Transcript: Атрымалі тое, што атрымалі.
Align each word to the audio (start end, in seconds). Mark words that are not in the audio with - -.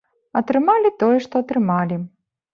Атрымалі 0.39 0.91
тое, 1.03 1.19
што 1.27 1.35
атрымалі. 1.47 2.01